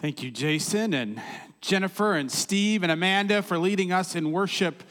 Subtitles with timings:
[0.00, 1.20] Thank you, Jason and
[1.60, 4.84] Jennifer and Steve and Amanda for leading us in worship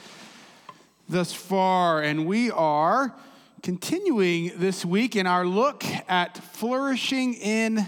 [1.07, 2.01] thus far.
[2.01, 3.15] And we are
[3.63, 7.87] continuing this week in our look at flourishing in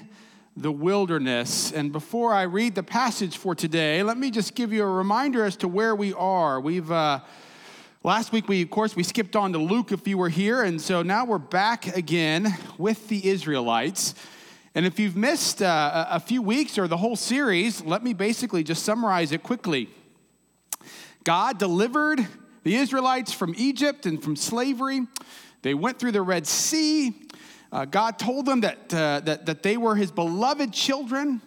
[0.56, 1.74] the wilderness.
[1.74, 5.44] And before I read the passage for today, let me just give you a reminder
[5.44, 6.62] as to where we are.
[6.62, 7.20] We've uh,
[8.02, 10.80] Last week, we, of course, we skipped on to Luke if you were here, and
[10.80, 12.48] so now we're back again
[12.78, 14.16] with the Israelites.
[14.76, 18.64] And if you've missed uh, a few weeks or the whole series, let me basically
[18.64, 19.90] just summarize it quickly.
[21.24, 22.26] God delivered
[22.64, 25.08] the Israelites from Egypt and from slavery.
[25.64, 27.14] They went through the Red Sea.
[27.72, 31.42] Uh, God told them that, uh, that, that they were his beloved children.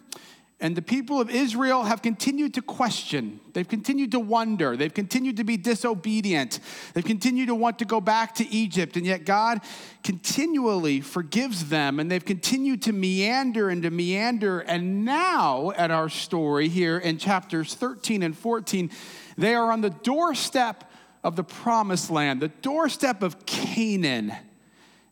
[0.63, 3.41] And the people of Israel have continued to question.
[3.51, 4.77] They've continued to wonder.
[4.77, 6.61] They've continued to be disobedient.
[6.93, 8.95] They've continued to want to go back to Egypt.
[8.95, 9.59] And yet God
[10.05, 11.99] continually forgives them.
[11.99, 14.61] And they've continued to meander and to meander.
[14.61, 18.89] And now, at our story here in chapters 13 and 14,
[19.37, 20.89] they are on the doorstep
[21.25, 24.31] of the promised land, the doorstep of Canaan.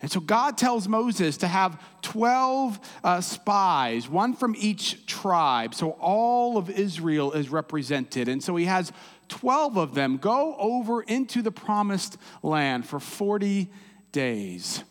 [0.01, 5.75] And so God tells Moses to have 12 uh, spies, one from each tribe.
[5.75, 8.27] So all of Israel is represented.
[8.27, 8.91] And so he has
[9.29, 13.69] 12 of them go over into the promised land for 40
[14.11, 14.83] days.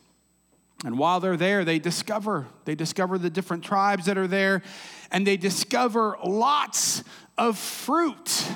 [0.85, 4.63] And while they're there, they discover, they discover the different tribes that are there,
[5.11, 7.05] and they discover lots
[7.37, 8.47] of fruit.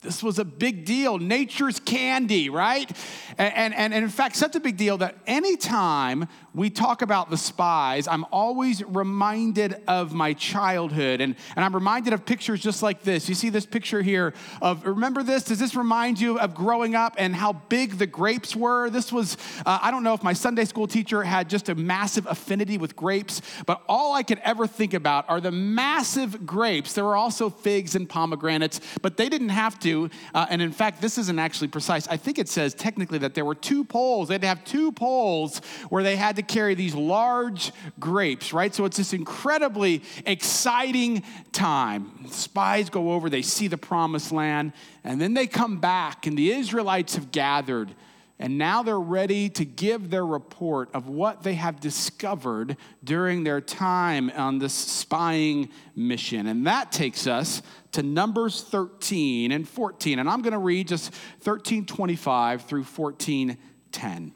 [0.00, 1.18] This was a big deal.
[1.18, 2.88] Nature's candy, right?
[3.36, 7.36] And, and, and in fact, such a big deal that anytime we talk about the
[7.36, 11.20] spies, I'm always reminded of my childhood.
[11.20, 13.28] And, and I'm reminded of pictures just like this.
[13.28, 15.42] You see this picture here of, remember this?
[15.42, 18.90] Does this remind you of growing up and how big the grapes were?
[18.90, 22.24] This was, uh, I don't know if my Sunday school teacher had just a massive
[22.26, 26.92] affinity with grapes, but all I could ever think about are the massive grapes.
[26.92, 29.87] There were also figs and pomegranates, but they didn't have to.
[29.94, 32.06] Uh, and in fact, this isn't actually precise.
[32.08, 34.28] I think it says technically that there were two poles.
[34.28, 38.74] They'd have two poles where they had to carry these large grapes, right?
[38.74, 41.22] So it's this incredibly exciting
[41.52, 42.26] time.
[42.30, 44.72] Spies go over, they see the promised land,
[45.04, 47.94] and then they come back, and the Israelites have gathered.
[48.40, 53.60] And now they're ready to give their report of what they have discovered during their
[53.60, 56.46] time on this spying mission.
[56.46, 57.62] And that takes us
[57.92, 60.20] to Numbers 13 and 14.
[60.20, 61.12] And I'm going to read just
[61.42, 64.32] 1325 through 1410.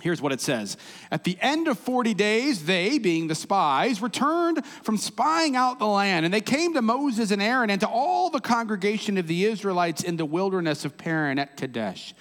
[0.00, 0.76] Here's what it says
[1.10, 5.86] At the end of 40 days, they, being the spies, returned from spying out the
[5.86, 6.24] land.
[6.24, 10.02] And they came to Moses and Aaron and to all the congregation of the Israelites
[10.02, 12.14] in the wilderness of Paran at Kadesh.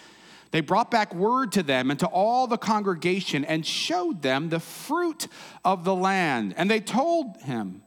[0.56, 4.62] They brought back word to them and to all the congregation and showed them the
[4.62, 5.28] fruit
[5.66, 6.54] of the land.
[6.56, 7.82] And they told him,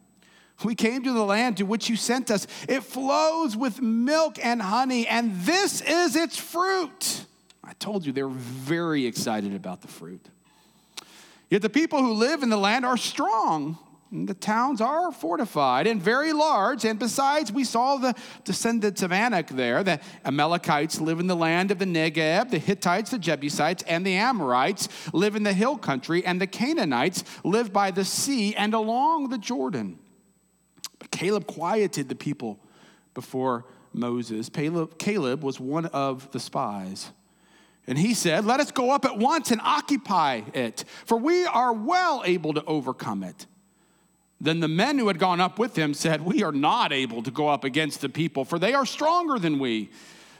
[0.62, 2.46] We came to the land to which you sent us.
[2.68, 7.24] It flows with milk and honey, and this is its fruit.
[7.64, 10.28] I told you they're very excited about the fruit.
[11.48, 13.78] Yet the people who live in the land are strong.
[14.10, 16.84] The towns are fortified and very large.
[16.86, 18.14] And besides, we saw the
[18.44, 19.84] descendants of Anak there.
[19.84, 22.50] The Amalekites live in the land of the Negeb.
[22.50, 26.24] The Hittites, the Jebusites, and the Amorites live in the hill country.
[26.24, 29.98] And the Canaanites live by the sea and along the Jordan.
[30.98, 32.58] But Caleb quieted the people
[33.12, 34.48] before Moses.
[34.48, 37.10] Caleb, Caleb was one of the spies.
[37.86, 41.72] And he said, Let us go up at once and occupy it, for we are
[41.72, 43.46] well able to overcome it.
[44.40, 47.30] Then the men who had gone up with him said, We are not able to
[47.30, 49.90] go up against the people, for they are stronger than we.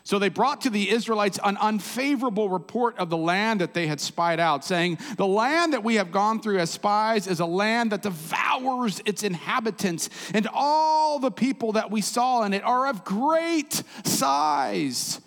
[0.05, 4.01] So they brought to the Israelites an unfavorable report of the land that they had
[4.01, 7.93] spied out, saying, The land that we have gone through as spies is a land
[7.93, 13.05] that devours its inhabitants, and all the people that we saw in it are of
[13.05, 15.21] great size.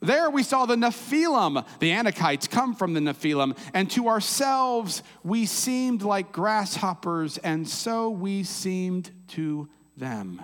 [0.00, 1.64] There we saw the Nephilim.
[1.78, 3.56] The Anakites come from the Nephilim.
[3.74, 10.42] And to ourselves we seemed like grasshoppers, and so we seemed to them.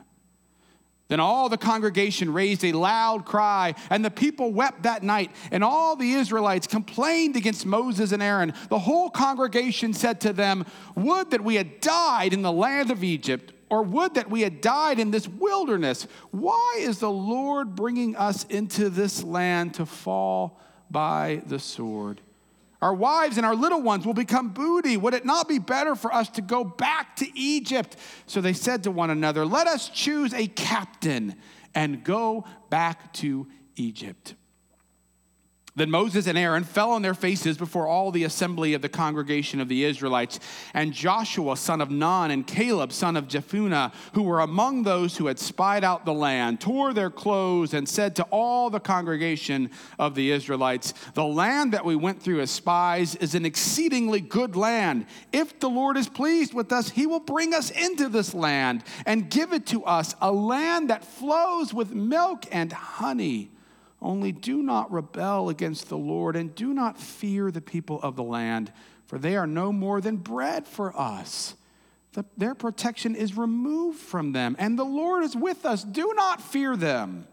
[1.08, 5.30] Then all the congregation raised a loud cry, and the people wept that night.
[5.52, 8.52] And all the Israelites complained against Moses and Aaron.
[8.70, 10.66] The whole congregation said to them,
[10.96, 14.60] Would that we had died in the land of Egypt or would that we had
[14.60, 16.06] died in this wilderness.
[16.30, 20.60] Why is the Lord bringing us into this land to fall
[20.90, 22.20] by the sword?
[22.82, 24.96] Our wives and our little ones will become booty.
[24.96, 27.96] Would it not be better for us to go back to Egypt?
[28.26, 31.34] So they said to one another, Let us choose a captain
[31.74, 33.46] and go back to
[33.76, 34.34] Egypt.
[35.76, 39.60] Then Moses and Aaron fell on their faces before all the assembly of the congregation
[39.60, 40.40] of the Israelites.
[40.72, 45.26] And Joshua, son of Nun, and Caleb, son of Jephunneh, who were among those who
[45.26, 50.14] had spied out the land, tore their clothes and said to all the congregation of
[50.14, 55.04] the Israelites, The land that we went through as spies is an exceedingly good land.
[55.30, 59.28] If the Lord is pleased with us, he will bring us into this land and
[59.28, 63.50] give it to us, a land that flows with milk and honey.
[64.00, 68.22] Only do not rebel against the Lord and do not fear the people of the
[68.22, 68.72] land,
[69.06, 71.54] for they are no more than bread for us.
[72.12, 75.84] The, their protection is removed from them, and the Lord is with us.
[75.84, 77.26] Do not fear them.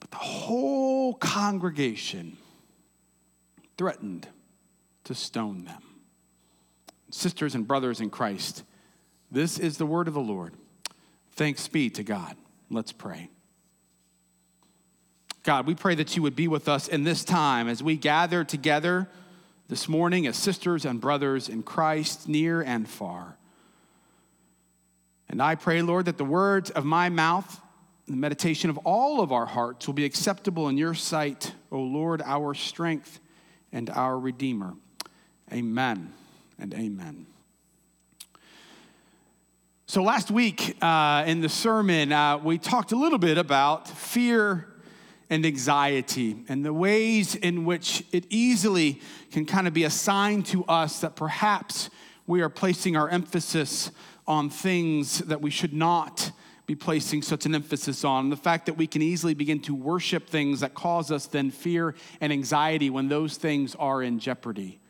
[0.00, 2.36] But the whole congregation
[3.78, 4.26] threatened
[5.04, 5.82] to stone them.
[7.10, 8.62] Sisters and brothers in Christ,
[9.30, 10.54] this is the word of the Lord.
[11.32, 12.36] Thanks be to God.
[12.70, 13.30] Let's pray.
[15.42, 18.44] God, we pray that you would be with us in this time as we gather
[18.44, 19.08] together
[19.68, 23.36] this morning as sisters and brothers in Christ, near and far.
[25.30, 27.58] And I pray, Lord, that the words of my mouth,
[28.06, 32.20] the meditation of all of our hearts will be acceptable in your sight, O Lord,
[32.22, 33.18] our strength
[33.72, 34.74] and our Redeemer.
[35.50, 36.12] Amen
[36.58, 37.26] and amen.
[39.86, 44.69] So, last week uh, in the sermon, uh, we talked a little bit about fear
[45.30, 49.00] and anxiety and the ways in which it easily
[49.30, 51.88] can kind of be a sign to us that perhaps
[52.26, 53.92] we are placing our emphasis
[54.26, 56.32] on things that we should not
[56.66, 58.30] be placing such an emphasis on.
[58.30, 61.94] The fact that we can easily begin to worship things that cause us then fear
[62.20, 64.80] and anxiety when those things are in jeopardy.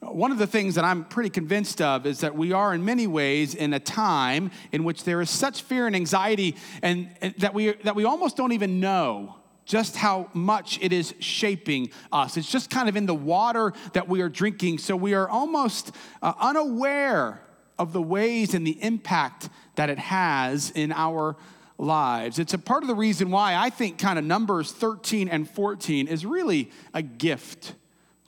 [0.00, 3.08] One of the things that I'm pretty convinced of is that we are, in many
[3.08, 7.52] ways, in a time in which there is such fear and anxiety, and, and that
[7.52, 9.34] we that we almost don't even know
[9.68, 12.36] just how much it is shaping us.
[12.38, 14.78] It's just kind of in the water that we are drinking.
[14.78, 17.42] So we are almost uh, unaware
[17.78, 21.36] of the ways and the impact that it has in our
[21.76, 22.38] lives.
[22.38, 26.08] It's a part of the reason why I think kind of Numbers 13 and 14
[26.08, 27.74] is really a gift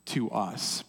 [0.06, 0.84] to us.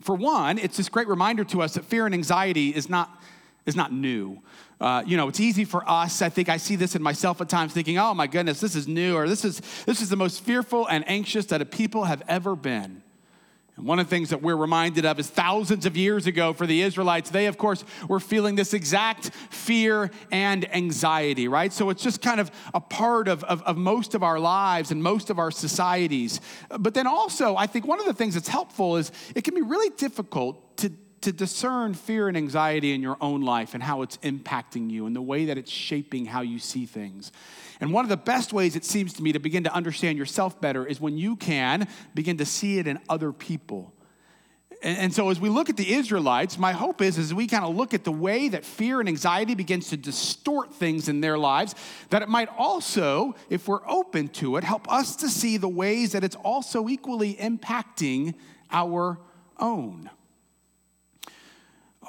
[0.00, 3.22] For one, it's this great reminder to us that fear and anxiety is not,
[3.66, 4.42] is not new.
[4.84, 6.20] Uh, you know, it's easy for us.
[6.20, 8.86] I think I see this in myself at times, thinking, "Oh my goodness, this is
[8.86, 12.22] new," or "This is this is the most fearful and anxious that a people have
[12.28, 13.02] ever been."
[13.76, 16.66] And one of the things that we're reminded of is thousands of years ago for
[16.66, 21.72] the Israelites, they, of course, were feeling this exact fear and anxiety, right?
[21.72, 25.02] So it's just kind of a part of, of, of, most of our lives and
[25.02, 26.42] most of our societies.
[26.68, 29.62] But then also, I think one of the things that's helpful is it can be
[29.62, 30.92] really difficult to
[31.24, 35.14] to discern fear and anxiety in your own life and how it's impacting you and
[35.14, 37.32] the way that it's shaping how you see things.
[37.80, 40.60] And one of the best ways it seems to me to begin to understand yourself
[40.60, 43.92] better is when you can begin to see it in other people.
[44.82, 47.74] And, so, as we look at the Israelites, my hope is as we kind of
[47.74, 51.74] look at the way that fear and anxiety begins to distort things in their lives,
[52.10, 56.12] that it might also, if we're open to it, help us to see the ways
[56.12, 58.34] that it's also equally impacting
[58.70, 59.18] our
[59.58, 60.10] own.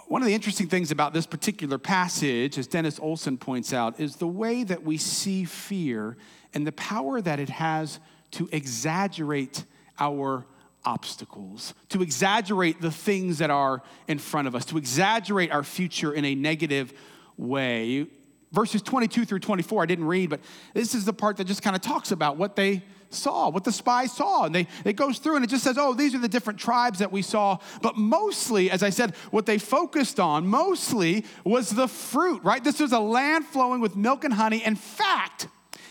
[0.08, 4.18] One of the interesting things about this particular passage, as Dennis Olson points out, is
[4.18, 6.16] the way that we see fear
[6.54, 8.00] and the power that it has
[8.32, 9.66] to exaggerate
[10.00, 10.46] our
[10.84, 16.14] obstacles, to exaggerate the things that are in front of us, to exaggerate our future
[16.14, 16.94] in a negative
[17.36, 18.06] way.
[18.52, 20.40] Verses 22 through 24, I didn't read, but
[20.76, 23.72] this is the part that just kind of talks about what they saw, what the
[23.72, 24.46] spies saw.
[24.46, 27.00] And they, it goes through and it just says, oh, these are the different tribes
[27.00, 27.60] that we saw.
[27.82, 32.64] But mostly, as I said, what they focused on mostly was the fruit, right?
[32.64, 34.64] This was a land flowing with milk and honey.
[34.64, 35.48] In fact,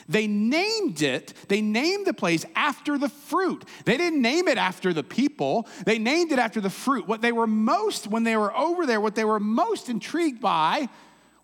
[0.08, 3.64] they named it, they named the place after the fruit.
[3.84, 7.08] They didn't name it after the people, they named it after the fruit.
[7.08, 10.88] What they were most, when they were over there, what they were most intrigued by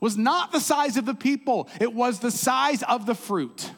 [0.01, 3.71] was not the size of the people, it was the size of the fruit.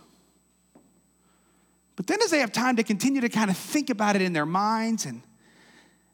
[2.02, 4.32] But then, as they have time to continue to kind of think about it in
[4.32, 5.22] their minds, and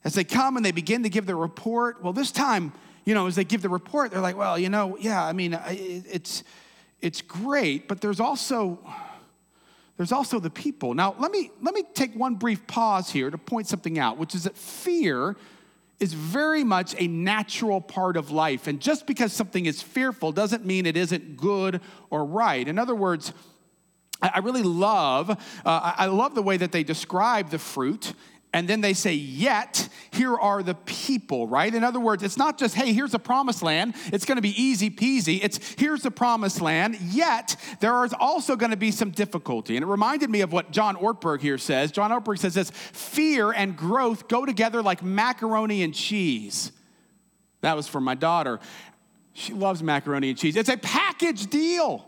[0.05, 2.75] as they come and they begin to give the report, well, this time,
[3.07, 5.59] you know, as they give the report, they're like, well, you know, yeah, I mean,
[5.67, 6.45] it's,
[7.01, 8.79] it's great, but there's also,
[9.97, 10.93] there's also the people.
[10.93, 14.35] Now, let me, let me take one brief pause here to point something out, which
[14.35, 15.37] is that fear
[16.01, 18.67] is very much a natural part of life.
[18.67, 21.81] And just because something is fearful doesn't mean it isn't good
[22.11, 22.69] or right.
[22.69, 23.33] In other words,
[24.21, 28.15] I really love, uh, I love the way that they describe the fruit
[28.53, 31.73] and then they say, Yet, here are the people, right?
[31.73, 33.95] In other words, it's not just, hey, here's a promised land.
[34.07, 35.41] It's going to be easy peasy.
[35.43, 36.99] It's, here's the promised land.
[37.01, 39.77] Yet, there is also going to be some difficulty.
[39.77, 41.93] And it reminded me of what John Ortberg here says.
[41.93, 46.73] John Ortberg says this fear and growth go together like macaroni and cheese.
[47.61, 48.61] That was for my daughter.
[49.35, 50.57] She loves macaroni and cheese.
[50.57, 52.08] It's a package deal.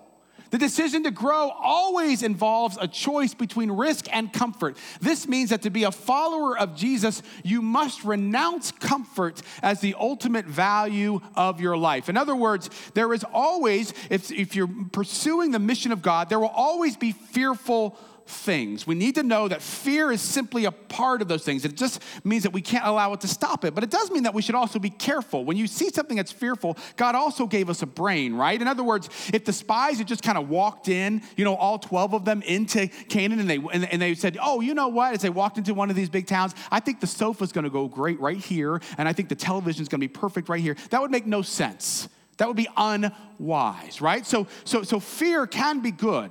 [0.50, 4.76] The decision to grow always involves a choice between risk and comfort.
[5.00, 9.94] This means that to be a follower of Jesus, you must renounce comfort as the
[9.98, 12.08] ultimate value of your life.
[12.08, 16.40] In other words, there is always, if, if you're pursuing the mission of God, there
[16.40, 17.96] will always be fearful
[18.26, 18.86] things.
[18.86, 21.64] We need to know that fear is simply a part of those things.
[21.64, 23.74] It just means that we can't allow it to stop it.
[23.74, 25.44] But it does mean that we should also be careful.
[25.44, 28.60] When you see something that's fearful, God also gave us a brain, right?
[28.60, 31.78] In other words, if the spies had just kind of walked in, you know, all
[31.78, 35.14] 12 of them into Canaan and they, and, and they said, oh, you know what?
[35.14, 37.70] As they walked into one of these big towns, I think the sofa's going to
[37.70, 40.76] go great right here, and I think the television's going to be perfect right here.
[40.90, 42.08] That would make no sense.
[42.38, 44.24] That would be unwise, right?
[44.24, 46.30] So, so, so fear can be good.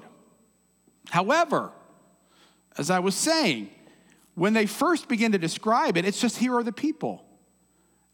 [1.10, 1.72] However,
[2.80, 3.70] as I was saying,
[4.36, 7.26] when they first begin to describe it, it's just here are the people.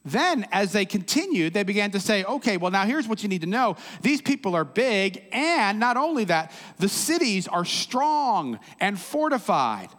[0.03, 3.41] Then, as they continued, they began to say, okay, well, now here's what you need
[3.41, 3.75] to know.
[4.01, 9.89] These people are big, and not only that, the cities are strong and fortified.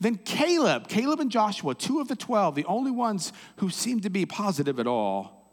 [0.00, 4.10] Then Caleb, Caleb and Joshua, two of the 12, the only ones who seemed to
[4.10, 5.52] be positive at all,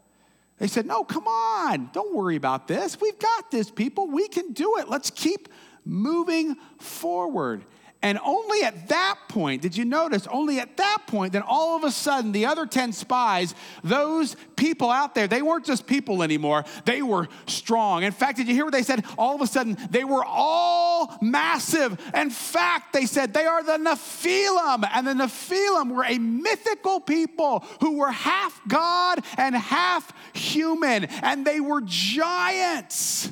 [0.58, 3.00] they said, no, come on, don't worry about this.
[3.00, 4.08] We've got this, people.
[4.08, 4.88] We can do it.
[4.88, 5.48] Let's keep
[5.84, 7.64] moving forward.
[8.02, 10.26] And only at that point, did you notice?
[10.26, 13.54] Only at that point, then all of a sudden, the other 10 spies,
[13.84, 16.64] those people out there, they weren't just people anymore.
[16.84, 18.02] They were strong.
[18.02, 19.04] In fact, did you hear what they said?
[19.16, 21.96] All of a sudden, they were all massive.
[22.12, 24.88] In fact, they said they are the Nephilim.
[24.92, 31.04] And the Nephilim were a mythical people who were half God and half human.
[31.04, 33.30] And they were giants.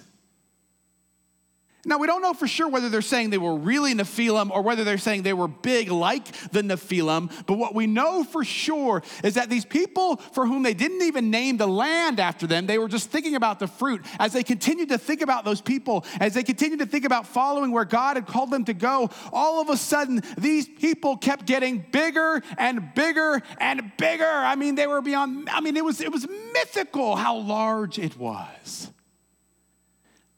[1.87, 4.85] Now, we don't know for sure whether they're saying they were really Nephilim or whether
[4.85, 9.35] they're saying they were big like the Nephilim, but what we know for sure is
[9.35, 12.89] that these people for whom they didn't even name the land after them, they were
[12.89, 14.05] just thinking about the fruit.
[14.19, 17.71] As they continued to think about those people, as they continued to think about following
[17.71, 21.79] where God had called them to go, all of a sudden, these people kept getting
[21.91, 24.25] bigger and bigger and bigger.
[24.27, 28.19] I mean, they were beyond, I mean, it was, it was mythical how large it
[28.19, 28.91] was.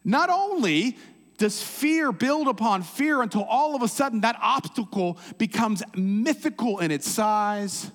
[0.04, 0.96] Not only
[1.42, 6.92] does fear build upon fear until all of a sudden that obstacle becomes mythical in
[6.92, 7.90] its size.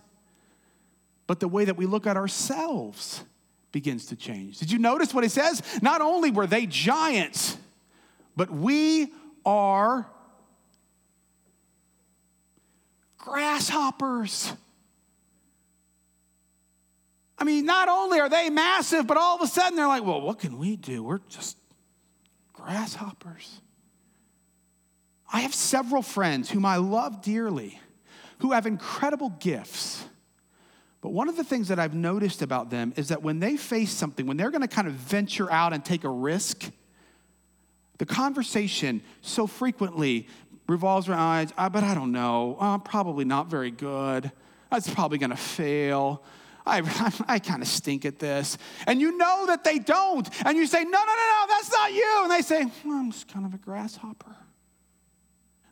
[1.27, 3.24] But the way that we look at ourselves
[3.72, 4.60] begins to change.
[4.60, 5.63] Did you notice what it says?
[5.82, 7.56] Not only were they giants,
[8.36, 9.13] but we
[9.46, 10.06] are
[13.18, 14.51] grasshoppers.
[17.38, 20.20] I mean, not only are they massive, but all of a sudden they're like, well,
[20.20, 21.01] what can we do?
[21.01, 21.56] We're just
[22.58, 23.62] grasshoppers.
[25.32, 27.80] I have several friends whom I love dearly
[28.40, 30.04] who have incredible gifts.
[31.02, 33.92] But one of the things that I've noticed about them is that when they face
[33.92, 36.72] something, when they're going to kind of venture out and take a risk,
[37.98, 40.28] the conversation so frequently
[40.68, 44.32] revolves around, but I don't know, I'm probably not very good.
[44.70, 46.24] That's probably going to fail.
[46.67, 48.57] I, I, I kind of stink at this.
[48.86, 50.27] And you know that they don't.
[50.45, 52.19] And you say, no, no, no, no, that's not you.
[52.24, 54.36] And they say, well, I'm just kind of a grasshopper.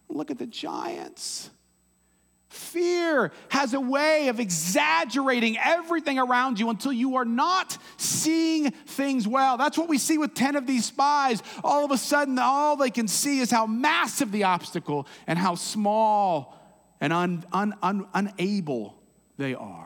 [0.09, 1.49] Look at the giants.
[2.47, 9.27] Fear has a way of exaggerating everything around you until you are not seeing things
[9.27, 9.57] well.
[9.57, 11.43] That's what we see with 10 of these spies.
[11.65, 15.55] All of a sudden, all they can see is how massive the obstacle and how
[15.55, 16.57] small
[17.01, 18.95] and un, un, un, unable
[19.37, 19.85] they are.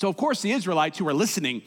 [0.00, 1.60] So, of course, the Israelites who are listening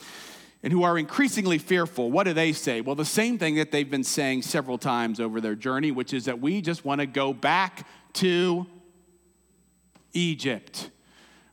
[0.63, 2.81] and who are increasingly fearful, what do they say?
[2.81, 6.25] Well, the same thing that they've been saying several times over their journey, which is
[6.25, 8.65] that we just want to go back to
[10.13, 10.89] Egypt.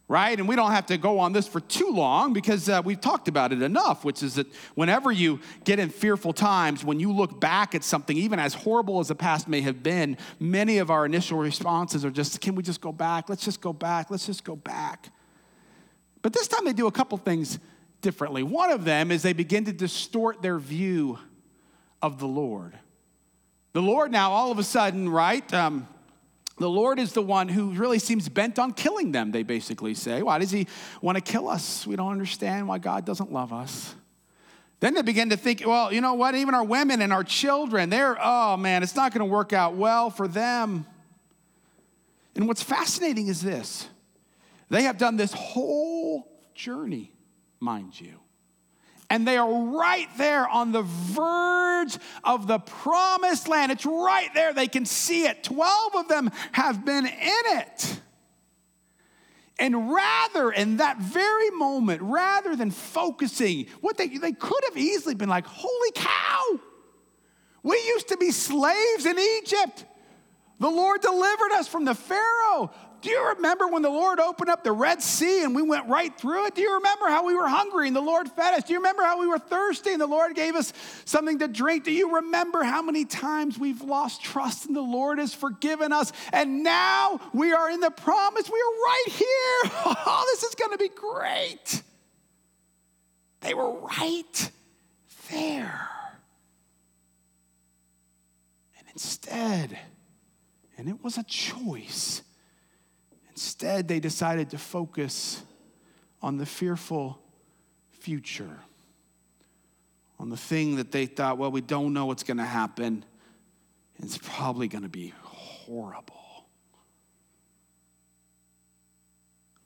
[0.09, 0.39] Right?
[0.39, 3.29] And we don't have to go on this for too long because uh, we've talked
[3.29, 7.39] about it enough, which is that whenever you get in fearful times, when you look
[7.39, 11.05] back at something, even as horrible as the past may have been, many of our
[11.05, 13.29] initial responses are just, can we just go back?
[13.29, 14.11] Let's just go back.
[14.11, 15.11] Let's just go back.
[16.23, 17.59] But this time they do a couple things
[18.01, 18.43] differently.
[18.43, 21.19] One of them is they begin to distort their view
[22.03, 22.79] of the Lord.
[23.73, 25.53] The Lord now, all of a sudden, right?
[25.55, 25.87] Um,
[26.59, 30.23] the Lord is the one who really seems bent on killing them, they basically say.
[30.23, 30.67] Why does he
[31.01, 31.87] want to kill us?
[31.87, 33.95] We don't understand why God doesn't love us.
[34.81, 36.35] Then they begin to think, well, you know what?
[36.35, 39.75] Even our women and our children, they're, oh man, it's not going to work out
[39.75, 40.87] well for them.
[42.35, 43.87] And what's fascinating is this
[44.71, 47.13] they have done this whole journey,
[47.59, 48.21] mind you.
[49.11, 53.73] And they are right there on the verge of the promised land.
[53.73, 54.53] It's right there.
[54.53, 55.43] They can see it.
[55.43, 58.01] 12 of them have been in it.
[59.59, 65.17] And rather, in that very moment, rather than focusing, what they, they could have easily
[65.17, 66.61] been like, holy cow,
[67.63, 69.85] we used to be slaves in Egypt.
[70.61, 72.71] The Lord delivered us from the Pharaoh.
[73.03, 76.17] Do you remember when the Lord opened up the Red Sea and we went right
[76.19, 76.55] through it?
[76.55, 78.65] Do you remember how we were hungry and the Lord fed us?
[78.65, 80.73] Do you remember how we were thirsty and the Lord gave us
[81.07, 81.85] something to drink?
[81.85, 86.13] Do you remember how many times we've lost trust and the Lord has forgiven us?
[86.33, 88.51] And now we are in the promise.
[88.51, 89.27] We are right here.
[90.13, 91.83] Oh, this is going to be great.
[93.41, 94.51] They were right
[95.31, 95.89] there.
[98.79, 99.79] And instead,
[100.77, 102.23] and it was a choice
[103.41, 105.43] Instead, they decided to focus
[106.21, 107.19] on the fearful
[107.89, 108.59] future,
[110.19, 113.03] on the thing that they thought, well, we don't know what's going to happen.
[113.99, 116.45] It's probably going to be horrible.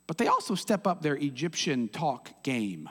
[0.07, 2.89] But they also step up their Egyptian talk game,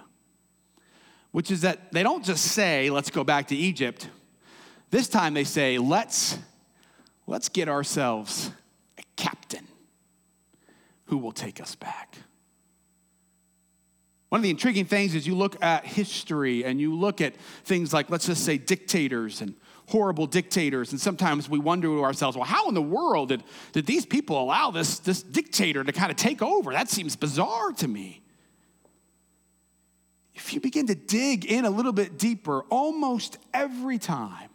[1.31, 4.09] which is that they don't just say, let's go back to Egypt.
[4.89, 6.37] This time they say, let's,
[7.25, 8.51] let's get ourselves
[11.13, 12.17] who will take us back.
[14.29, 17.93] One of the intriguing things is you look at history and you look at things
[17.93, 19.53] like, let's just say, dictators and
[19.89, 20.89] horrible dictators.
[20.89, 23.43] And sometimes we wonder to ourselves, well, how in the world did,
[23.73, 26.73] did these people allow this, this dictator to kind of take over?
[26.73, 28.23] That seems bizarre to me.
[30.33, 34.49] If you begin to dig in a little bit deeper, almost every time,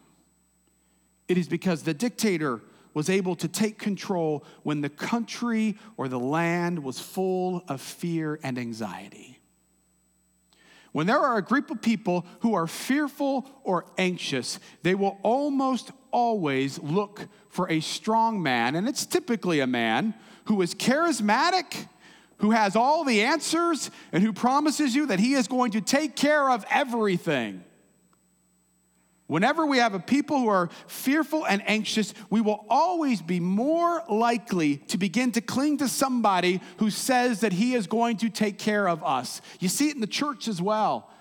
[1.29, 2.59] it is because the dictator
[2.99, 8.37] was able to take control when the country or the land was full of fear
[8.43, 9.39] and anxiety.
[10.91, 15.91] When there are a group of people who are fearful or anxious, they will almost
[16.11, 20.13] always look for a strong man, and it's typically a man
[20.47, 21.87] who is charismatic,
[22.39, 26.17] who has all the answers, and who promises you that he is going to take
[26.17, 27.63] care of everything.
[29.29, 34.01] Whenever we have a people who are fearful and anxious, we will always be more
[34.09, 38.57] likely to begin to cling to somebody who says that he is going to take
[38.57, 39.39] care of us.
[39.59, 41.11] You see it in the church as well.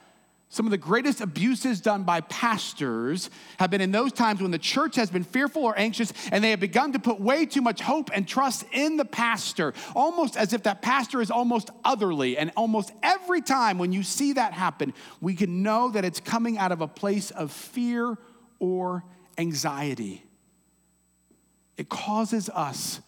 [0.50, 4.58] Some of the greatest abuses done by pastors have been in those times when the
[4.58, 7.82] church has been fearful or anxious and they have begun to put way too much
[7.82, 12.38] hope and trust in the pastor, almost as if that pastor is almost otherly.
[12.38, 16.56] And almost every time when you see that happen, we can know that it's coming
[16.56, 18.16] out of a place of fear
[18.58, 19.04] or
[19.37, 20.24] anxiety.
[21.76, 23.02] It causes us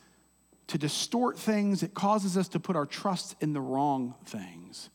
[0.66, 4.90] to distort things, it causes us to put our trust in the wrong things.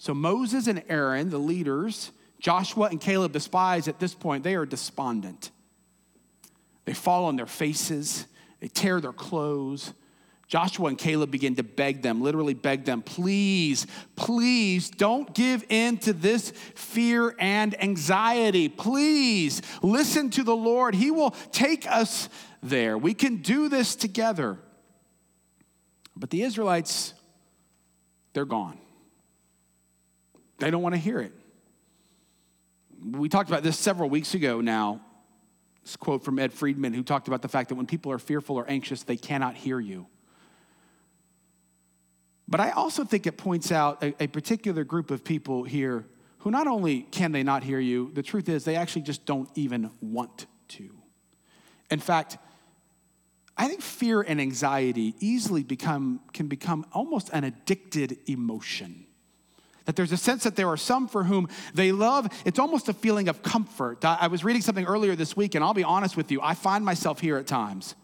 [0.00, 4.54] So Moses and Aaron, the leaders, Joshua and Caleb, the spies, at this point, they
[4.54, 5.50] are despondent.
[6.86, 8.24] They fall on their faces,
[8.60, 9.92] they tear their clothes.
[10.48, 13.86] Joshua and Caleb begin to beg them, literally beg them, please,
[14.16, 18.70] please don't give in to this fear and anxiety.
[18.70, 20.94] Please listen to the Lord.
[20.94, 22.30] He will take us
[22.62, 22.96] there.
[22.96, 24.58] We can do this together.
[26.16, 27.12] But the Israelites,
[28.32, 28.78] they're gone.
[30.60, 31.32] They don't want to hear it.
[33.02, 35.00] We talked about this several weeks ago now.
[35.82, 38.56] This quote from Ed Friedman, who talked about the fact that when people are fearful
[38.56, 40.06] or anxious, they cannot hear you.
[42.46, 46.04] But I also think it points out a, a, particular group of people here
[46.38, 49.48] who not only can they not hear you, the truth is they actually just don't
[49.54, 50.90] even want to.
[51.90, 52.38] In fact,
[53.56, 59.06] I think fear and anxiety easily become, can become almost an addicted emotion.
[59.86, 62.92] That there's a sense that there are some for whom they love, it's almost a
[62.92, 64.04] feeling of comfort.
[64.04, 66.84] I was reading something earlier this week, and I'll be honest with you, I find
[66.84, 67.94] myself here at times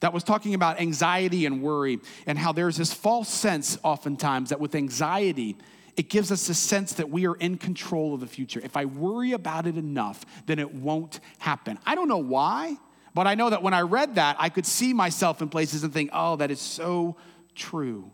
[0.00, 4.60] that was talking about anxiety and worry, and how there's this false sense oftentimes that
[4.60, 5.56] with anxiety,
[5.96, 8.60] it gives us a sense that we are in control of the future.
[8.62, 11.78] If I worry about it enough, then it won't happen.
[11.86, 12.76] I don't know why,
[13.14, 15.92] but I know that when I read that, I could see myself in places and
[15.94, 17.16] think, oh, that is so
[17.54, 18.12] true.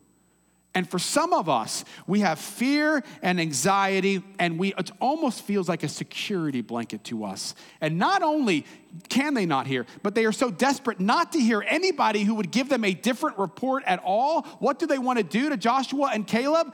[0.75, 5.69] And for some of us, we have fear and anxiety, and we, it almost feels
[5.69, 7.55] like a security blanket to us.
[7.83, 8.65] And not only
[9.11, 12.51] can they not hear, but they are so desperate not to hear anybody who would
[12.51, 14.43] give them a different report at all.
[14.61, 16.73] What do they want to do to Joshua and Caleb?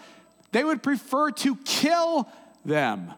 [0.53, 2.29] They would prefer to kill
[2.65, 3.13] them.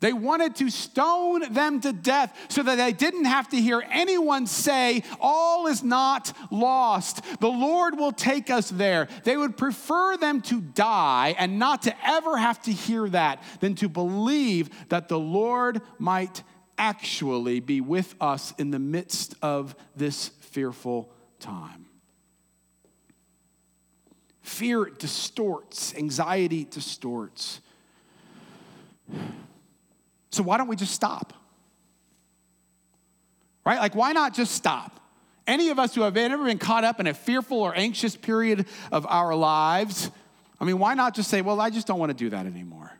[0.00, 4.46] They wanted to stone them to death so that they didn't have to hear anyone
[4.46, 7.22] say, All is not lost.
[7.40, 9.08] The Lord will take us there.
[9.24, 13.74] They would prefer them to die and not to ever have to hear that than
[13.76, 16.42] to believe that the Lord might
[16.78, 21.86] actually be with us in the midst of this fearful time.
[24.42, 27.60] Fear distorts, anxiety distorts.
[30.36, 31.32] So why don't we just stop?
[33.64, 33.78] Right?
[33.78, 35.00] Like, why not just stop?
[35.46, 38.66] Any of us who have ever been caught up in a fearful or anxious period
[38.92, 40.10] of our lives,
[40.60, 42.92] I mean, why not just say, well, I just don't want to do that anymore?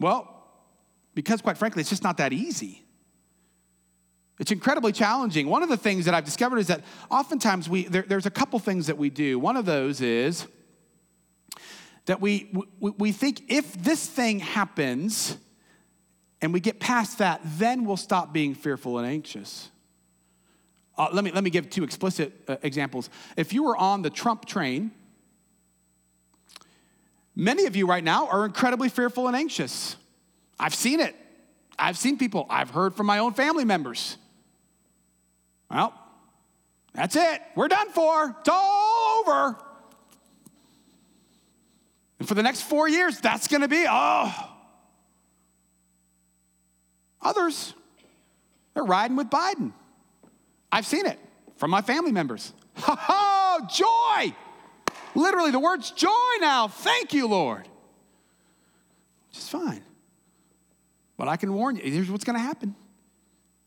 [0.00, 0.36] Well,
[1.14, 2.84] because quite frankly, it's just not that easy.
[4.40, 5.46] It's incredibly challenging.
[5.46, 8.58] One of the things that I've discovered is that oftentimes we, there, there's a couple
[8.58, 9.38] things that we do.
[9.38, 10.48] One of those is
[12.06, 15.36] that we, we, we think if this thing happens,
[16.42, 19.70] and we get past that, then we'll stop being fearful and anxious.
[20.96, 23.10] Uh, let, me, let me give two explicit uh, examples.
[23.36, 24.90] If you were on the Trump train,
[27.34, 29.96] many of you right now are incredibly fearful and anxious.
[30.58, 31.16] I've seen it.
[31.78, 34.18] I've seen people, I've heard from my own family members.
[35.70, 35.94] Well,
[36.92, 37.40] that's it.
[37.54, 38.36] We're done for.
[38.40, 39.56] It's all over.
[42.18, 44.50] And for the next four years, that's going to be, oh,
[47.22, 47.74] Others,
[48.74, 49.72] they're riding with Biden.
[50.72, 51.18] I've seen it
[51.56, 52.52] from my family members.
[52.76, 54.34] Ha, joy!
[55.14, 56.08] Literally, the word's joy
[56.40, 56.68] now.
[56.68, 57.68] Thank you, Lord.
[59.28, 59.82] Which is fine.
[61.16, 62.74] But I can warn you here's what's going to happen.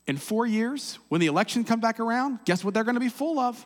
[0.08, 3.10] In four years, when the election comes back around, guess what they're going to be
[3.10, 3.66] full of?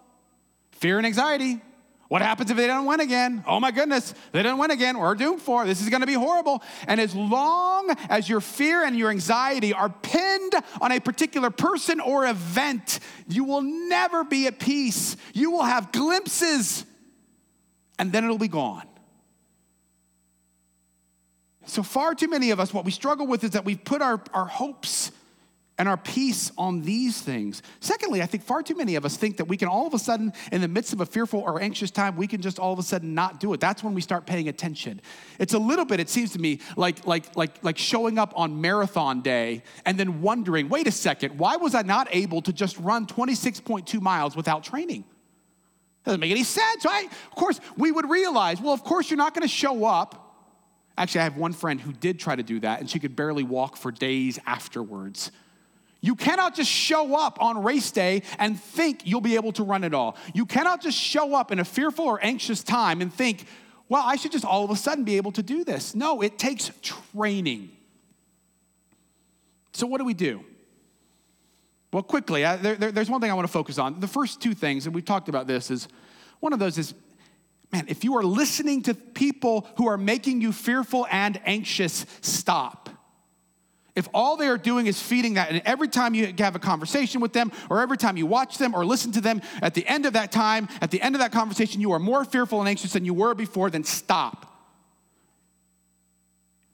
[0.73, 1.61] Fear and anxiety.
[2.07, 3.43] What happens if they don't win again?
[3.45, 4.97] Oh my goodness, they didn't win again.
[4.97, 5.65] We're doomed for.
[5.65, 6.63] This is going to be horrible.
[6.87, 11.99] And as long as your fear and your anxiety are pinned on a particular person
[11.99, 15.17] or event, you will never be at peace.
[15.33, 16.85] You will have glimpses
[17.99, 18.87] and then it'll be gone.
[21.65, 24.21] So far too many of us, what we struggle with is that we've put our,
[24.33, 25.11] our hopes
[25.77, 27.61] and our peace on these things.
[27.79, 29.99] Secondly, I think far too many of us think that we can all of a
[29.99, 32.79] sudden, in the midst of a fearful or anxious time, we can just all of
[32.79, 33.59] a sudden not do it.
[33.59, 35.01] That's when we start paying attention.
[35.39, 38.59] It's a little bit, it seems to me, like, like, like, like showing up on
[38.59, 42.77] marathon day and then wondering, wait a second, why was I not able to just
[42.79, 45.05] run 26.2 miles without training?
[46.05, 47.05] Doesn't make any sense, right?
[47.05, 50.23] Of course, we would realize, well, of course, you're not gonna show up.
[50.97, 53.43] Actually, I have one friend who did try to do that, and she could barely
[53.43, 55.31] walk for days afterwards
[56.01, 59.83] you cannot just show up on race day and think you'll be able to run
[59.83, 60.15] it all.
[60.33, 63.45] You cannot just show up in a fearful or anxious time and think,
[63.89, 65.95] well, I should just all of a sudden be able to do this.
[65.95, 67.69] No, it takes training.
[69.73, 70.43] So, what do we do?
[71.93, 73.99] Well, quickly, I, there, there, there's one thing I want to focus on.
[73.99, 75.87] The first two things, and we've talked about this, is
[76.39, 76.93] one of those is
[77.71, 82.86] man, if you are listening to people who are making you fearful and anxious, stop
[83.97, 87.19] if all they are doing is feeding that, and every time you have a conversation
[87.19, 90.05] with them, or every time you watch them or listen to them, at the end
[90.05, 92.93] of that time, at the end of that conversation, you are more fearful and anxious
[92.93, 94.53] than you were before, then stop.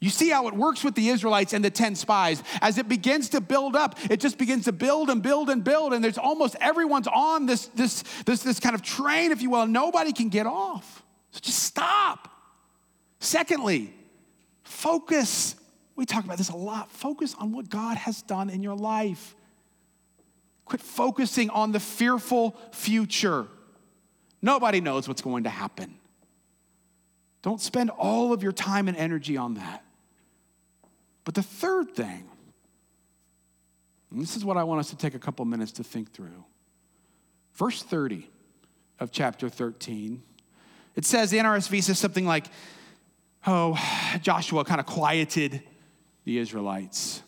[0.02, 2.44] You see how it works with the Israelites and the 10 spies.
[2.62, 5.94] As it begins to build up, it just begins to build and build and build.
[5.94, 9.66] And there's almost everyone's on this, this, this, this kind of train, if you will.
[9.66, 11.02] Nobody can get off.
[11.32, 12.28] So just stop.
[13.22, 13.94] Secondly,
[14.64, 15.56] focus
[15.96, 16.92] we talk about this a lot.
[16.92, 19.36] Focus on what God has done in your life.
[20.66, 23.48] Quit focusing on the fearful future.
[24.42, 25.96] Nobody knows what's going to happen.
[27.42, 29.84] Don't spend all of your time and energy on that.
[31.26, 32.30] But the third thing,
[34.12, 36.44] and this is what I want us to take a couple minutes to think through.
[37.56, 38.30] Verse 30
[39.00, 40.24] of chapter 13,
[40.96, 42.46] it says, the NRSV says something like,
[43.46, 43.78] Oh,
[44.22, 45.62] Joshua kind of quieted
[46.26, 47.24] the Israelites.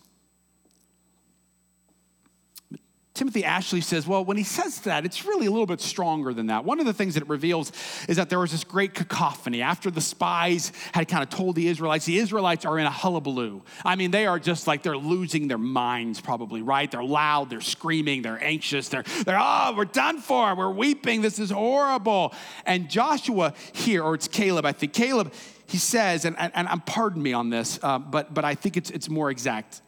[3.15, 6.47] Timothy Ashley says, well, when he says that, it's really a little bit stronger than
[6.47, 6.65] that.
[6.65, 7.71] One of the things that it reveals
[8.09, 9.61] is that there was this great cacophony.
[9.61, 13.63] After the spies had kind of told the Israelites, the Israelites are in a hullabaloo.
[13.85, 16.91] I mean, they are just like they're losing their minds, probably, right?
[16.91, 21.39] They're loud, they're screaming, they're anxious, they're, they're oh, we're done for, we're weeping, this
[21.39, 22.33] is horrible.
[22.65, 25.33] And Joshua here, or it's Caleb, I think, Caleb,
[25.67, 28.89] he says, and, and, and pardon me on this, uh, but, but I think it's,
[28.89, 29.81] it's more exact,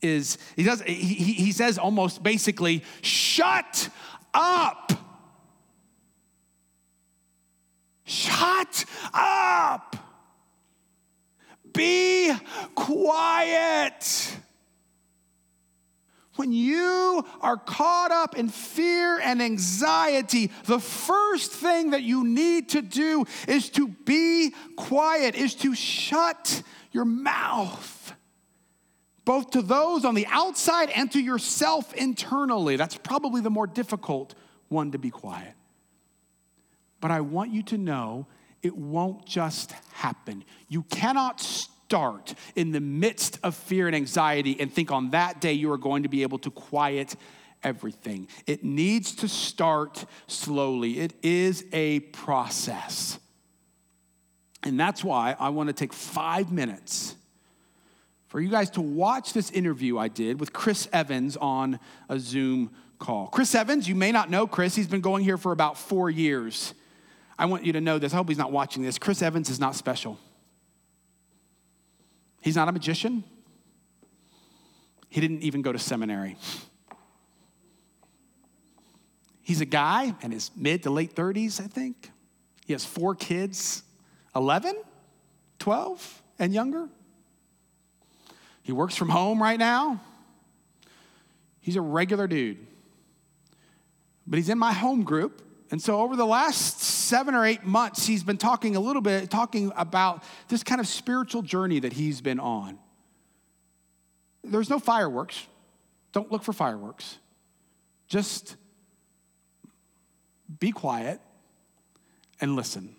[0.00, 3.88] is he, does, he, he says almost basically, shut
[4.34, 4.92] up.
[8.04, 9.96] Shut up.
[11.74, 12.32] be
[12.74, 14.36] quiet.
[16.38, 22.68] When you are caught up in fear and anxiety, the first thing that you need
[22.70, 28.12] to do is to be quiet, is to shut your mouth,
[29.28, 32.76] both to those on the outside and to yourself internally.
[32.76, 34.34] That's probably the more difficult
[34.68, 35.52] one to be quiet.
[37.02, 38.26] But I want you to know
[38.62, 40.44] it won't just happen.
[40.70, 45.52] You cannot start in the midst of fear and anxiety and think on that day
[45.52, 47.14] you are going to be able to quiet
[47.62, 48.28] everything.
[48.46, 53.18] It needs to start slowly, it is a process.
[54.62, 57.14] And that's why I want to take five minutes
[58.28, 62.70] for you guys to watch this interview I did with Chris Evans on a Zoom
[62.98, 63.28] call.
[63.28, 66.74] Chris Evans, you may not know Chris, he's been going here for about four years.
[67.38, 68.12] I want you to know this.
[68.12, 68.98] I hope he's not watching this.
[68.98, 70.18] Chris Evans is not special.
[72.40, 73.24] He's not a magician.
[75.08, 76.36] He didn't even go to seminary.
[79.42, 82.10] He's a guy in his mid to late 30s, I think.
[82.66, 83.82] He has four kids
[84.36, 84.76] 11,
[85.58, 86.88] 12, and younger.
[88.68, 89.98] He works from home right now.
[91.58, 92.58] He's a regular dude.
[94.26, 95.40] But he's in my home group.
[95.70, 99.30] And so over the last seven or eight months, he's been talking a little bit,
[99.30, 102.78] talking about this kind of spiritual journey that he's been on.
[104.44, 105.46] There's no fireworks.
[106.12, 107.16] Don't look for fireworks.
[108.06, 108.56] Just
[110.60, 111.22] be quiet
[112.38, 112.94] and listen.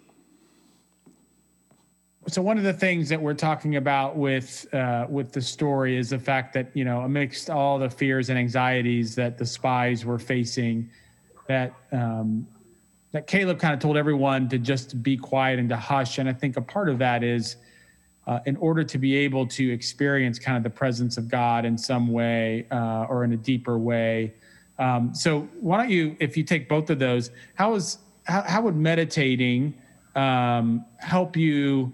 [2.30, 6.12] So one of the things that we're talking about with uh, with the story is
[6.12, 10.20] the fact that you know amidst all the fears and anxieties that the spies were
[10.20, 10.90] facing,
[11.48, 12.48] that um,
[13.12, 16.20] that Caleb kind of told everyone to just be quiet and to hush.
[16.20, 17.56] And I think a part of that is
[18.28, 21.78] uh, in order to be able to experience kind of the presence of God in
[21.78, 24.36] some way uh, or in a deeper way.
[24.78, 28.62] Um, so why don't you, if you take both of those, how is how, how
[28.62, 29.74] would meditating
[30.16, 31.92] um, help you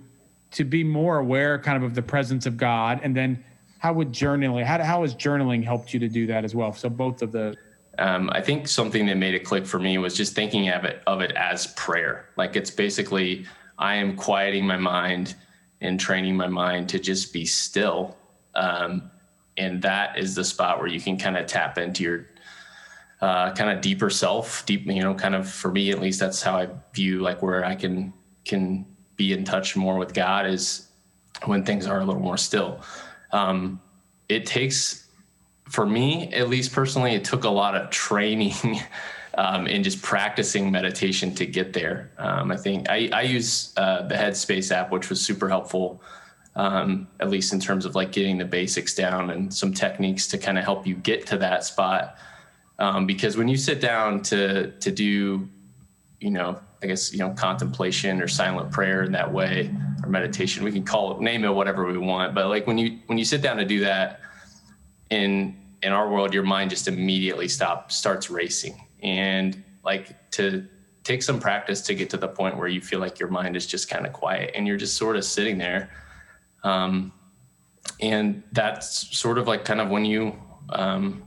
[0.56, 3.44] to be more aware kind of of the presence of God, and then
[3.80, 6.74] how would journaling how how has journaling helped you to do that as well?
[6.74, 7.56] So both of the
[7.98, 11.02] um, I think something that made it click for me was just thinking of it
[11.08, 12.30] of it as prayer.
[12.38, 13.46] Like it's basically
[13.78, 15.36] I am quieting my mind
[15.82, 18.18] and training my mind to just be still,
[18.56, 19.12] um,
[19.58, 22.28] and that is the spot where you can kind of tap into your
[23.22, 24.66] uh, kind of deeper self.
[24.66, 27.66] Deep, you know, kind of for me at least, that's how I view like where
[27.66, 28.14] I can
[28.46, 30.88] can be in touch more with God is
[31.46, 32.82] when things are a little more still.
[33.32, 33.82] Um,
[34.30, 35.06] it takes
[35.70, 38.54] for me, at least personally, it took a lot of training
[39.38, 42.12] um, and just practicing meditation to get there.
[42.18, 46.02] Um, I think I, I use uh, the Headspace app, which was super helpful,
[46.56, 50.38] um, at least in terms of like getting the basics down and some techniques to
[50.38, 52.18] kind of help you get to that spot.
[52.78, 55.50] Um, because when you sit down to to do,
[56.26, 59.70] you know, I guess you know, contemplation or silent prayer in that way,
[60.04, 62.34] or meditation, we can call it, name it whatever we want.
[62.34, 64.22] But like when you when you sit down to do that
[65.12, 70.66] in in our world your mind just immediately stop starts racing and like to
[71.04, 73.68] take some practice to get to the point where you feel like your mind is
[73.68, 75.92] just kind of quiet and you're just sort of sitting there
[76.64, 77.12] um,
[78.02, 80.36] and that's sort of like kind of when you
[80.70, 81.22] um,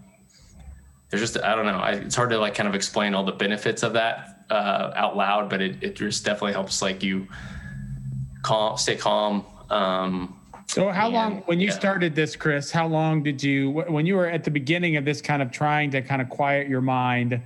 [1.08, 3.32] there's just i don't know I, it's hard to like kind of explain all the
[3.32, 7.26] benefits of that uh, out loud but it, it just definitely helps like you
[8.42, 11.72] calm stay calm um, so how and, long when you yeah.
[11.72, 12.70] started this, Chris?
[12.70, 15.90] How long did you when you were at the beginning of this kind of trying
[15.92, 17.40] to kind of quiet your mind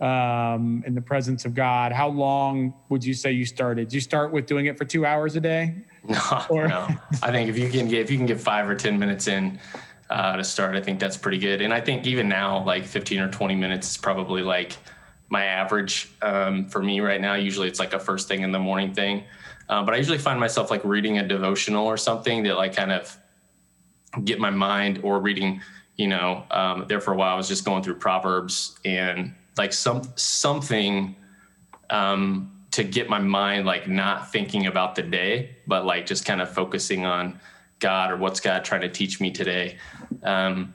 [0.00, 1.92] um, in the presence of God?
[1.92, 3.88] How long would you say you started?
[3.88, 5.74] Did you start with doing it for two hours a day?
[6.06, 6.68] No, or?
[6.68, 6.86] no.
[7.22, 9.58] I think if you can get if you can get five or ten minutes in
[10.10, 11.62] uh, to start, I think that's pretty good.
[11.62, 14.76] And I think even now, like fifteen or twenty minutes is probably like
[15.28, 17.34] my average um, for me right now.
[17.34, 19.24] Usually, it's like a first thing in the morning thing.
[19.68, 22.92] Uh, but I usually find myself like reading a devotional or something that like kind
[22.92, 23.16] of
[24.24, 25.60] get my mind or reading,
[25.96, 29.72] you know, um, there for a while I was just going through Proverbs and like
[29.72, 31.16] some something
[31.90, 36.42] um, to get my mind like not thinking about the day, but like just kind
[36.42, 37.40] of focusing on
[37.78, 39.78] God or what's God trying to teach me today.
[40.22, 40.74] Um,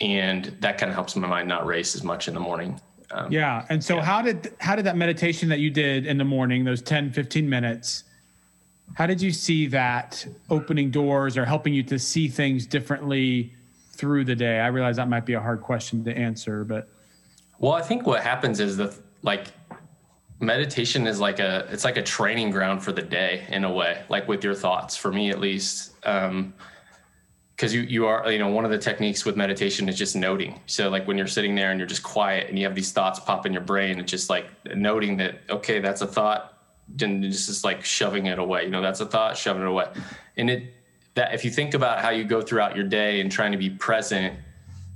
[0.00, 2.80] and that kind of helps my mind not race as much in the morning.
[3.12, 3.66] Um, yeah.
[3.68, 4.04] And so yeah.
[4.04, 7.48] how did, how did that meditation that you did in the morning, those 10, 15
[7.48, 8.04] minutes,
[8.94, 13.52] how did you see that opening doors or helping you to see things differently
[13.92, 14.60] through the day?
[14.60, 16.88] I realize that might be a hard question to answer, but
[17.58, 19.48] well, I think what happens is that like
[20.40, 24.02] meditation is like a it's like a training ground for the day in a way
[24.08, 26.54] like with your thoughts for me at least um
[27.60, 30.58] because you you are you know one of the techniques with meditation is just noting.
[30.64, 33.20] So like when you're sitting there and you're just quiet and you have these thoughts
[33.20, 36.56] pop in your brain it's just like noting that okay that's a thought
[37.02, 38.64] and just, just like shoving it away.
[38.64, 39.88] You know that's a thought shoving it away.
[40.38, 40.72] And it
[41.16, 43.68] that if you think about how you go throughout your day and trying to be
[43.68, 44.38] present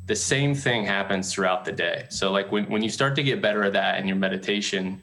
[0.06, 2.06] the same thing happens throughout the day.
[2.08, 5.02] So like when, when you start to get better at that in your meditation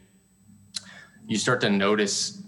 [1.27, 2.41] you start to notice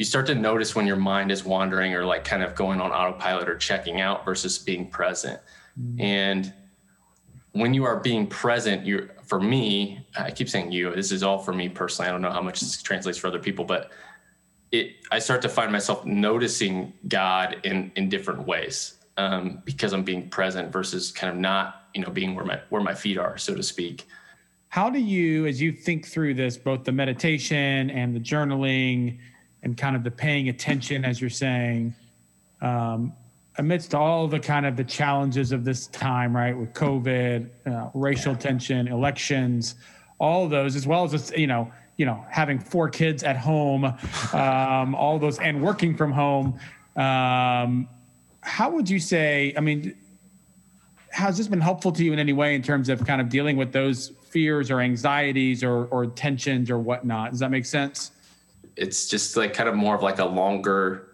[0.00, 2.90] you start to notice when your mind is wandering or like kind of going on
[2.90, 5.38] autopilot or checking out versus being present
[5.78, 6.00] mm-hmm.
[6.00, 6.54] and
[7.52, 11.38] when you are being present you're for me i keep saying you this is all
[11.38, 13.90] for me personally i don't know how much this translates for other people but
[14.72, 20.02] it i start to find myself noticing god in in different ways um, because i'm
[20.02, 23.36] being present versus kind of not you know being where my where my feet are
[23.36, 24.06] so to speak
[24.70, 29.18] how do you, as you think through this, both the meditation and the journaling
[29.62, 31.94] and kind of the paying attention, as you're saying,
[32.60, 33.12] um,
[33.58, 38.34] amidst all the kind of the challenges of this time, right, with COVID, uh, racial
[38.34, 39.74] tension, elections,
[40.18, 43.36] all of those, as well as just, you know, you know, having four kids at
[43.36, 43.84] home,
[44.32, 46.58] um, all those, and working from home.
[46.96, 47.88] Um,
[48.42, 49.52] how would you say?
[49.56, 49.94] I mean,
[51.10, 53.56] has this been helpful to you in any way in terms of kind of dealing
[53.56, 57.32] with those fears or anxieties or, or tensions or whatnot.
[57.32, 58.12] Does that make sense?
[58.80, 61.06] It's just like kind of more of like a longer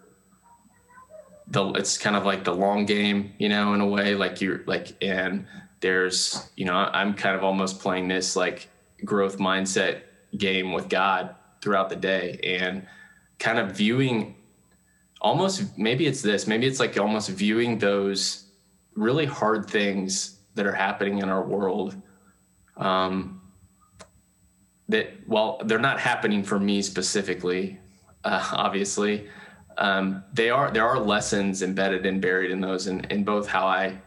[1.49, 4.63] the it's kind of like the long game, you know, in a way, like you're
[4.65, 5.45] like and
[5.81, 8.69] there's, you know, I'm kind of almost playing this like
[9.05, 10.01] growth mindset
[10.37, 12.87] game with God throughout the day and
[13.39, 14.35] kind of viewing
[15.21, 18.45] almost maybe it's this, maybe it's like almost viewing those
[18.95, 21.95] really hard things that are happening in our world
[22.77, 23.36] um,
[24.89, 27.79] that while they're not happening for me specifically,
[28.23, 29.27] uh, obviously,
[29.77, 33.67] um, they are there are lessons embedded and buried in those, in, in both how
[33.67, 33.99] I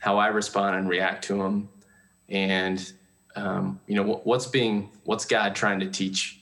[0.00, 1.68] how I respond and react to them,
[2.28, 2.92] and
[3.36, 6.40] um, you know what's being what's God trying to teach,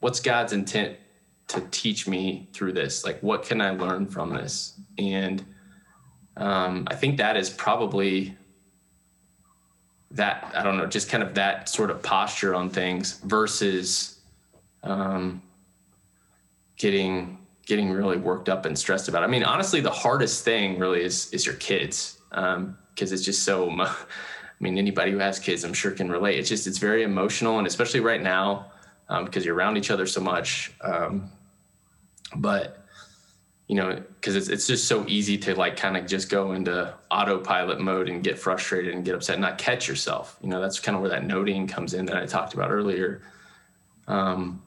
[0.00, 0.96] what's God's intent
[1.48, 5.44] to teach me through this, like what can I learn from this, and
[6.36, 8.36] um, I think that is probably
[10.16, 14.18] that I don't know, just kind of that sort of posture on things versus
[14.82, 15.42] um,
[16.76, 19.22] getting getting really worked up and stressed about.
[19.22, 19.26] It.
[19.26, 23.44] I mean, honestly, the hardest thing really is is your kids because um, it's just
[23.44, 23.70] so.
[23.80, 26.38] I mean, anybody who has kids, I'm sure, can relate.
[26.38, 28.72] It's just it's very emotional, and especially right now
[29.08, 30.72] because um, you're around each other so much.
[30.80, 31.30] Um,
[32.36, 32.85] but
[33.68, 36.94] you know, because it's it's just so easy to like kind of just go into
[37.10, 40.38] autopilot mode and get frustrated and get upset and not catch yourself.
[40.40, 43.22] You know, that's kind of where that noting comes in that I talked about earlier.
[44.06, 44.62] Um,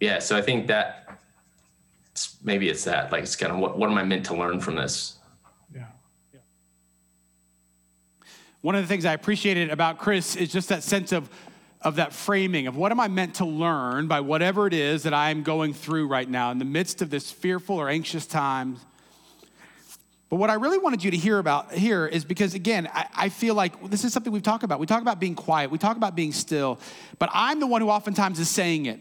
[0.00, 1.20] yeah, so I think that
[2.10, 4.60] it's, maybe it's that like it's kind of what what am I meant to learn
[4.60, 5.16] from this?
[5.72, 5.86] Yeah.
[6.34, 6.40] yeah.
[8.60, 11.30] One of the things I appreciated about Chris is just that sense of
[11.82, 15.14] of that framing of what am I meant to learn by whatever it is that
[15.14, 18.78] I'm going through right now in the midst of this fearful or anxious time.
[20.28, 23.28] But what I really wanted you to hear about here is because, again, I, I,
[23.30, 24.78] feel like this is something we've talked about.
[24.78, 26.78] We talk about being quiet, we talk about being still,
[27.18, 29.00] but I'm the one who oftentimes is saying it.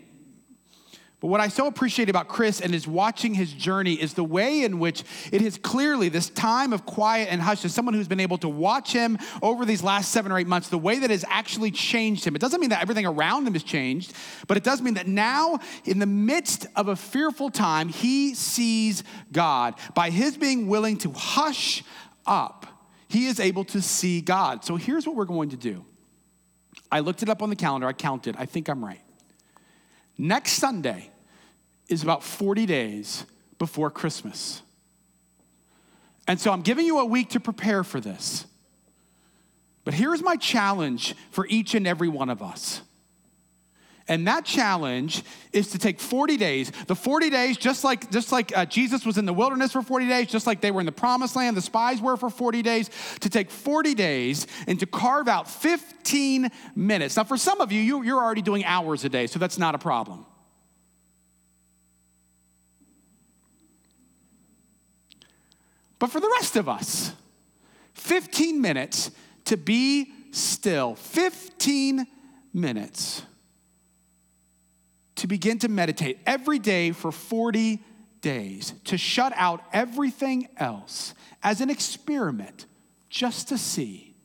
[1.21, 4.63] But what I so appreciate about Chris and his watching his journey is the way
[4.63, 5.03] in which
[5.34, 8.47] it has clearly this time of quiet and hush, as someone who's been able to
[8.47, 12.23] watch him over these last seven or eight months, the way that has actually changed
[12.23, 12.36] him.
[12.36, 14.13] It doesn't mean that everything around him has changed,
[14.47, 19.03] but it does mean that now, in the midst of a fearful time, he sees
[19.34, 19.75] God.
[19.95, 21.84] By his being willing to hush
[22.25, 22.65] up,
[23.10, 24.63] he is able to see God.
[24.63, 25.84] So here's what we're going to do.
[26.89, 29.01] I looked it up on the calendar, I counted, I think I'm right.
[30.21, 31.10] Next Sunday
[31.88, 33.25] is about 40 days
[33.58, 34.62] before Christmas.
[36.27, 38.45] And so I'm giving you a week to prepare for this.
[39.86, 42.82] But here's my challenge for each and every one of us
[44.09, 46.71] and that challenge is to take 40 days.
[46.87, 50.07] The 40 days, just like, just like uh, Jesus was in the wilderness for 40
[50.07, 52.89] days, just like they were in the promised land, the spies were for 40 days,
[53.19, 57.17] to take 40 days and to carve out 15 minutes.
[57.17, 59.75] Now, for some of you, you you're already doing hours a day, so that's not
[59.75, 60.25] a problem.
[65.99, 67.11] But for the rest of us,
[67.93, 69.11] 15 minutes
[69.45, 70.95] to be still.
[70.95, 72.07] 15
[72.53, 73.23] minutes
[75.19, 77.81] to begin to meditate every day for 40
[78.21, 82.65] days, to shut out everything else as an experiment,
[83.09, 84.15] just to see.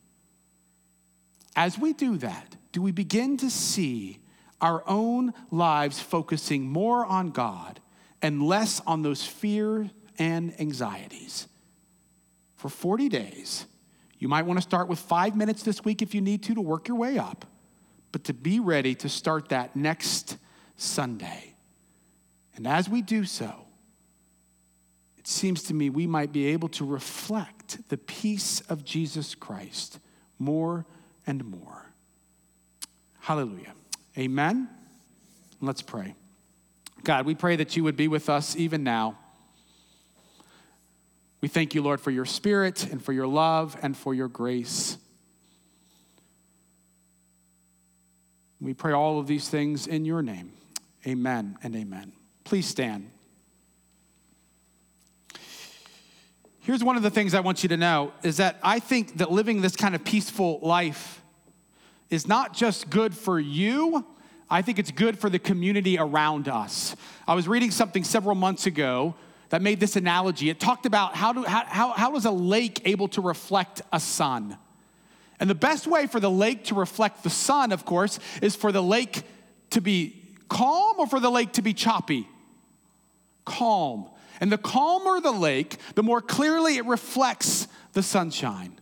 [1.55, 4.19] As we do that, do we begin to see
[4.61, 7.79] our own lives focusing more on God
[8.21, 11.47] and less on those fears and anxieties.
[12.55, 13.65] For 40 days,
[14.17, 16.61] you might want to start with five minutes this week if you need to to
[16.61, 17.45] work your way up,
[18.11, 20.37] but to be ready to start that next
[20.77, 21.55] Sunday.
[22.55, 23.65] And as we do so,
[25.17, 29.99] it seems to me we might be able to reflect the peace of Jesus Christ
[30.39, 30.85] more
[31.25, 31.91] and more.
[33.19, 33.73] Hallelujah.
[34.17, 34.69] Amen.
[35.59, 36.15] Let's pray.
[37.03, 39.17] God, we pray that you would be with us even now.
[41.41, 44.97] We thank you, Lord, for your spirit and for your love and for your grace.
[48.61, 50.53] We pray all of these things in your name.
[51.07, 52.13] Amen and amen.
[52.43, 53.11] Please stand.
[56.61, 59.31] Here's one of the things I want you to know is that I think that
[59.31, 61.21] living this kind of peaceful life
[62.09, 64.03] is not just good for you,
[64.49, 66.95] I think it's good for the community around us.
[67.27, 69.13] I was reading something several months ago
[69.49, 70.49] that made this analogy.
[70.49, 73.99] It talked about how, do, how, how, how is a lake able to reflect a
[73.99, 74.57] sun?
[75.39, 78.71] And the best way for the lake to reflect the sun, of course, is for
[78.71, 79.23] the lake
[79.71, 82.27] to be calm or for the lake to be choppy?
[83.45, 84.09] Calm.
[84.39, 88.79] And the calmer the lake, the more clearly it reflects the sunshine.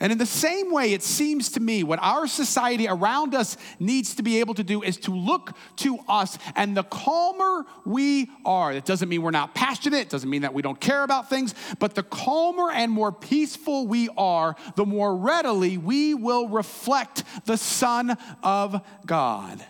[0.00, 4.16] And in the same way, it seems to me what our society around us needs
[4.16, 6.36] to be able to do is to look to us.
[6.56, 10.52] And the calmer we are, it doesn't mean we're not passionate, it doesn't mean that
[10.52, 15.16] we don't care about things, but the calmer and more peaceful we are, the more
[15.16, 19.64] readily we will reflect the Son of God.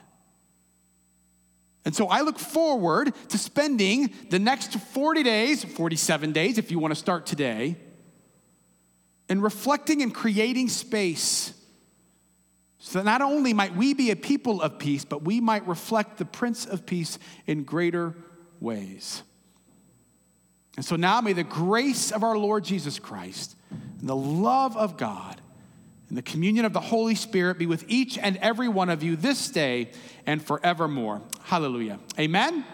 [1.84, 6.78] And so I look forward to spending the next 40 days, 47 days if you
[6.78, 7.76] want to start today
[9.28, 11.52] and reflecting and creating space
[12.78, 16.18] so that not only might we be a people of peace, but we might reflect
[16.18, 18.14] the Prince of Peace in greater
[18.60, 19.22] ways.
[20.76, 23.56] And so now may the grace of our Lord Jesus Christ
[24.00, 25.40] and the love of God
[26.14, 29.16] and the communion of the Holy Spirit be with each and every one of you
[29.16, 29.90] this day
[30.26, 31.20] and forevermore.
[31.42, 31.98] Hallelujah.
[32.16, 32.64] Amen.